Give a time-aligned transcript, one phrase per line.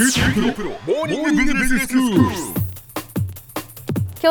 [0.00, 0.06] 今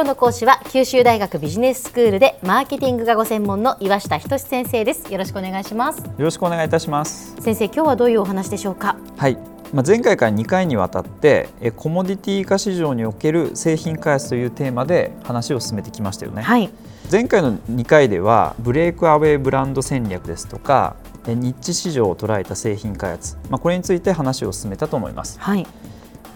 [0.04, 7.36] 日の講師は九州大学ビジネススクールでマーケティングがご専門の岩下仁先生ですよろしくお願いしますよろしくお願いいたします。
[7.42, 8.96] 先生今日はどういうお話でしょうか？
[9.18, 9.38] はい。
[9.74, 16.44] まあ、前回から2回にわたってえコモディティ化市場における製品開発というテーマで話を進めてきましたよね。
[16.44, 16.70] はい
[17.10, 25.40] 前回の2回ではブレイクアウェイブランド戦略ですとかえニッチ市場を捉えた製品開発、まあ、これについて話を進めたと思います。
[25.40, 25.66] はい。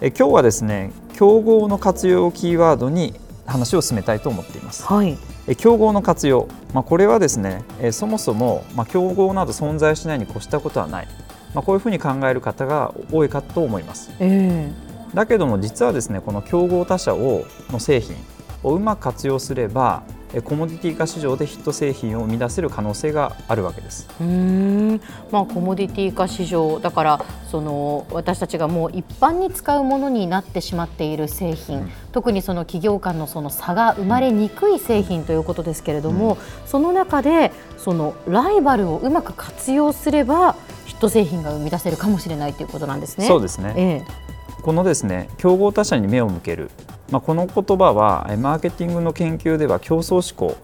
[0.00, 3.14] え今日はですね競合の活用をキーワードに
[3.46, 4.84] 話を進めたいと思っています。
[4.84, 5.16] はい。
[5.46, 11.08] え競合の活用、まあ、これはですね、えそもそも、まあ、競合など存在しないに越したことはない、
[11.54, 14.10] まあ、こういうふうに考える方が多いかと思います。
[14.20, 14.72] え
[15.14, 18.16] だけども実はですねこの競合他社をの製品
[18.62, 24.08] をうまく活用すればえコモディティ化市場でヒット製品を生み出せる可能性があるわけです。
[24.20, 25.00] うーん。
[25.30, 31.90] まあコモディティ化市場だからその私たちがもう一般に使うものになってしまっている製品、うん。
[32.12, 43.26] 特にその企業間のその差が生まれにくい製品ということですけれども、その中でそのライバルをうまく活用すればヒット製品が生み出せるかもしれないということなんですね。
[43.26, 43.74] そうですね。
[43.76, 44.32] ええ。
[44.62, 46.70] このですね競合他社に目を向ける、
[47.12, 50.56] まあ、この言葉はえマーケティングの研究では競争志向、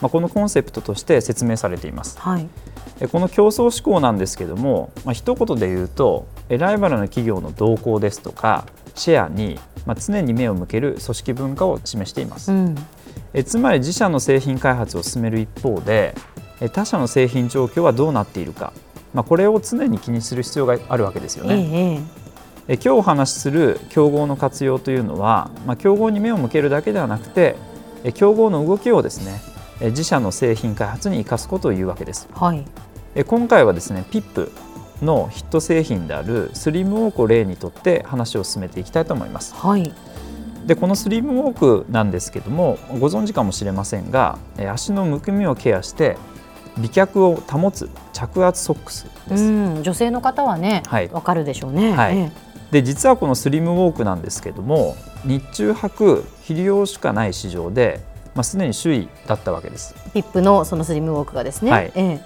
[0.00, 2.18] まあ、このコンセプトとして説明されています。
[2.18, 2.48] はい。
[3.00, 12.74] えこの競争志向なんですけども、まあ一言で言うとえライバルの企業の動向ですとかシェアに、まあ、常に目を向ける組織文化を示しています、うん。
[13.34, 16.14] えつまり自社の製品開発を進める一方で
[16.62, 18.72] え他社の製品状況はどうなっているか、
[19.12, 22.19] まあ、これを常に気にする必要があるわけですよえね、ええ
[22.74, 27.56] 今日お話しする競合の活用というのは、まあ、競合に目を向けるだけではなくて
[28.04, 29.40] え競合の動きをですね
[29.80, 32.28] え自社の製品開発に生かすことを言うわけです。
[32.32, 32.64] はい。
[33.14, 34.50] え今回はですね PIP
[35.02, 39.54] のヒット製品であるスリムウォークを例にとって話を進めていきたいと思います。
[39.54, 39.92] はい。
[40.66, 46.18] でこのスリムウォークなんですけどもご存知かもしれませんがえ足のむくみをケアして
[46.78, 51.08] 美脚を保つ着圧ソックスです、うん、女性の方はね、はい。
[51.08, 51.92] わかるでしょうね。
[51.92, 52.18] はい。
[52.18, 52.30] え
[52.70, 58.00] で実はこのスリムウォークなんですけども日中履く昼用しかない市場で、
[58.34, 59.94] まあ、すでに首位だったわけです。
[60.08, 61.70] えピップのそのスリムウォークがですね。
[61.70, 61.92] はい。
[61.94, 62.20] え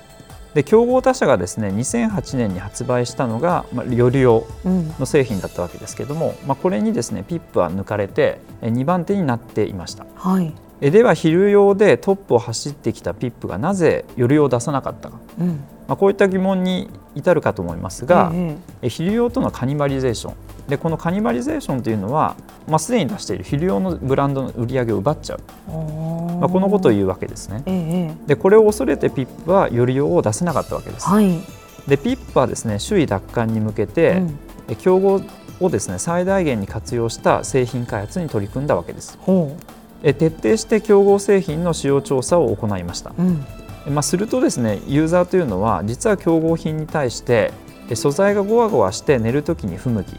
[0.54, 10.06] で競合他社がですね2008年に発売したのが、まあ、夜用え、うん、の製品だったわけですけども、まあ、これにですねピップは抜かれてえ2番手になっていました。
[10.14, 10.54] はい。
[10.80, 15.48] えでは昼用でトップを走ってきたピップがなぜ夜用を出さなかったか、うん、
[15.88, 18.88] まあ、こういった疑問に至るかと思いますが、ええ。
[18.88, 20.34] 昼用とのカニバリゼーション。
[20.68, 22.36] でこのカニバリゼーションというのは、
[22.66, 27.62] まあ、すでに出している昼用のブランドの売り上げを奪っちゃう、まあ、このことを言うわけですね。
[27.66, 31.06] えでこれを恐れてピップは夜用を出せなかったわけです。
[31.06, 31.40] はい。
[31.86, 34.38] でピップはですね首位奪還に向けて、うん。
[34.68, 35.20] え競合
[35.60, 39.18] をですね最大限に活用した製品開発に取り組んだわけです。
[39.20, 39.54] ほ
[40.02, 43.22] え徹底して競合製品の使用調査を行いました、う。
[43.22, 43.44] うん。
[43.86, 47.52] えまあ、するとですねユーザーというのは実は競合品に対して
[47.90, 50.16] え素材がゴワゴワして寝るときに不向き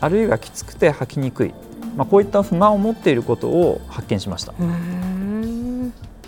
[0.00, 1.54] あるいはきつくて履きにくい、
[1.96, 4.54] まあ、こういった不満を持っていることを発見しました。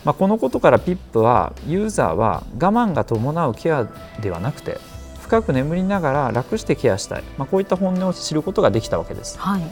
[0.05, 3.87] まあ、このことからピップはユーザーは我慢が伴うケア
[4.23, 4.79] ではなくて
[5.21, 9.63] 深く眠りながら楽してケアしたい、まあ、こういった本音を知ることができたわけですはい。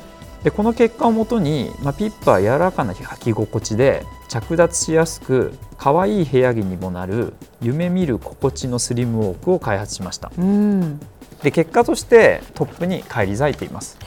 [0.49, 11.01] でこの結果をもとに、まあ、ピップは柔らかな履き心地で着脱しやすく可愛い部屋着にもなる夢見る心地のスリムウォークを開発しましたうん。
[11.43, 13.99] で結果としてトップに返り咲いています。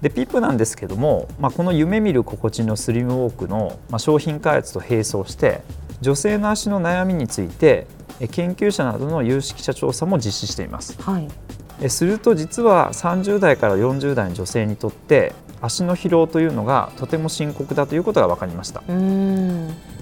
[0.00, 5.60] でピップなんですけども、まあ、この夢見る心地のスリムウォークの、まあ、商品開発と並走して
[6.00, 7.86] 女性の足の悩みについて
[8.18, 11.28] え研究者などの有識者調査も実施していますはい。
[11.80, 18.82] えすると実は30代から40代の女性にとって足の疲労というのがとても深刻だということが分かりました。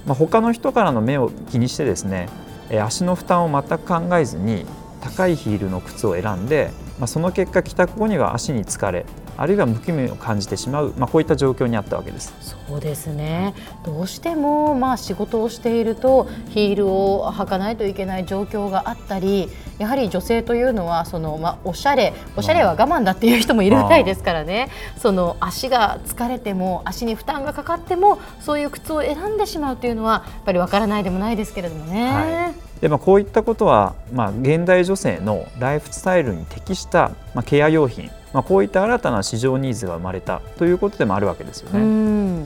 [0.07, 2.29] まあ、他の人からの目を気にしてですね
[2.71, 4.67] え足の負担を全く考えずに
[5.01, 9.05] 高いヒールの靴を選んで、まあ、その結果帰宅後には足に疲れ
[9.37, 13.55] あるいはむくみを感じてしまう、まあ、こういった状況にあったわけですそうですね。
[13.85, 24.71] どうしてもまあ仕事をしているとヒールを履かないといけない状況があったり、やはり女性というのはそのまあおしゃれ、おしゃれは我慢だっていう人もいるみたいですからね。
[24.97, 32.09] その足が疲れても足に負担がかかってもそういう靴を選んでしまうというのはやっぱりわからないでもないですけれどもね。
[32.09, 41.83] はいでまあ、こういったことは、まあ、現代女性のライフスタイルに適した、まあ、ケア用品、まあ、こういった新たな市場ニーズが生まれたということでもあるわけですようね。
[41.83, 42.45] ん。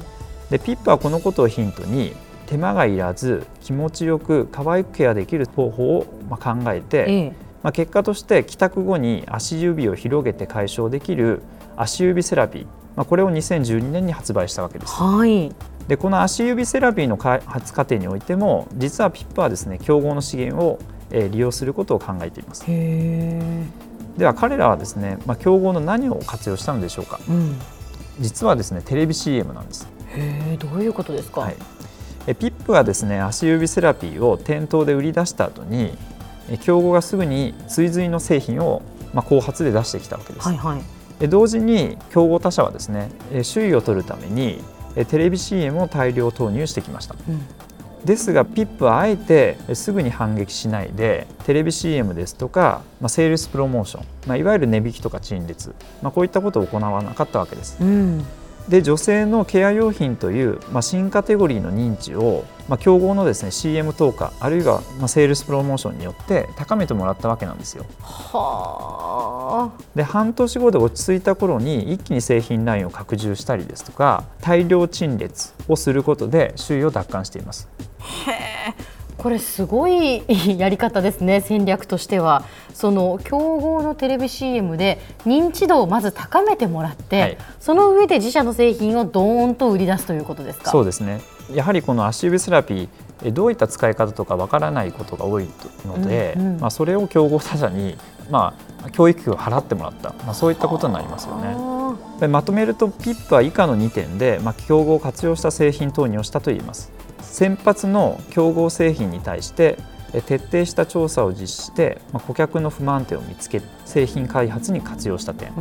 [0.48, 2.14] でピップはこのことをヒントに
[2.46, 7.32] 手間がいらず気持ちよく可愛くケアできる方法をまあ考えて、ええ。
[7.64, 11.42] まあ、結果として帰宅後に足指を広げて解消できる
[11.76, 14.94] 足指セラピー、まあ、これを2012年に発売したわけです。
[14.94, 15.52] はい
[15.88, 20.78] でこの足指セラピーの開発過程においても実はピップはですね競合の資源を、
[21.10, 22.66] え利用することを考えています。
[22.66, 27.56] では彼らはですね、まあ、競合の何を活用したのでしょうか、うん、
[28.18, 29.88] 実はですねテレビ CM なんです。
[30.08, 31.56] へえどういうことですか、はい、
[32.26, 35.96] えピップがですね足指セラピーを店頭で売り出した後に
[36.60, 38.82] 競合がすぐに追随の製品を、
[39.14, 40.48] まあ、後発で出してきたわけです。
[40.48, 40.76] はいは
[41.22, 44.62] い、同時に競合他社はですね首位を取るために
[45.08, 47.14] テレビ CM を大量投入してきました。
[47.28, 47.40] うん
[48.04, 57.76] ですがピップはあえてすぐに反撃しないでテレビ CM ですとか、まあ、セールスプロモーション、まあ、いわゆる値引きとか陳列、まあ、こういったことを行わなかったわけです。
[57.80, 58.24] うん
[58.68, 67.86] で女性のケア用品という、まあ、新カテゴリーの認知を、まあ、競合のです、ね、CM 投下あるいは、まあ、セールスプロモーションによって高めてもらったわけなんですよ。
[68.00, 77.68] はで半年後で落ち着いた頃に一気に製品ラインを拡充したりですとか大量陳列をすることで周囲を奪還しています。
[78.26, 80.22] へーこれすごい
[80.58, 82.44] やり方ですね 戦略としては。
[82.72, 90.70] その競合のテレビ CM で認知度をまず高めてもらって、はい、その上で自社の製品をどーんと売り出すということですか？
[90.70, 91.20] そうですね。
[91.52, 95.48] やはりこの足指セラピーどういった使い方とかわからないことが多い
[95.84, 97.96] ので、うんうん、まあ、それを競合他社に、
[98.30, 98.54] ま
[98.84, 101.56] あ、教育費を払ってもらった、まあ、そういったことになりますよね。
[102.20, 106.92] でまとめると PIP は以下の2点で、まあ、競合を活用した製品投入をしたといえます。
[107.38, 109.78] 先発の競合製品に対して
[110.26, 115.52] 徹底した調査を実施して顧客の不満点を見つけ製品開発に活用した点、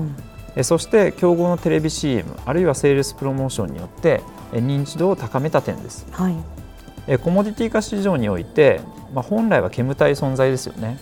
[0.56, 4.22] うん、そして競合のテレビ CM あるいはセールスプロモーションによって
[4.54, 8.82] 認知度を高めた点です、はい、コモディティ化市場において、
[9.14, 10.98] まあ、本来は煙たい存在ですよね、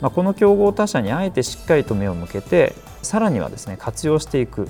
[0.00, 4.66] まあ、この競合他社にあえてしっかりと目を向けてさらにはですね活用していく、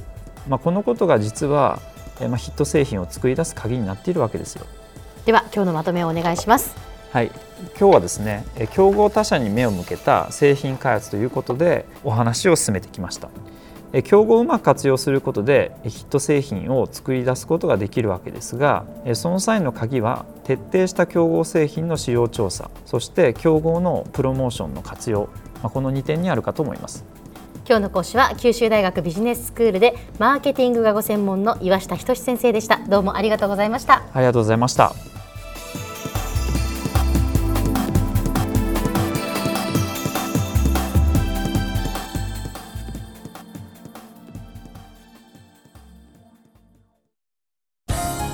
[0.50, 1.81] まあ、このことが実は、
[2.20, 4.67] まあ、ヒット製品を作り出す鍵になっているわけですよ。
[5.26, 6.76] では今日のまとめをお願いします。
[7.11, 7.32] はい。
[7.78, 13.28] 今日はですね競合他社に目を向けた製品開発ということでお話を進めてきました。
[14.05, 18.84] 競合をうまく活用することでヒット製品を作り出すことができるわけですが
[19.14, 25.31] その際の鍵は徹底した競合製品の使用調査そして競合のプロモーションの活用
[25.62, 27.05] この2点にあるかと思います。
[27.67, 32.79] 今日の講師は九州大学ビジネススクールでマーケティングがご専門の岩下仁先生でした。
[32.88, 34.05] どうもありがとうございました。
[34.12, 35.15] ありがとうございました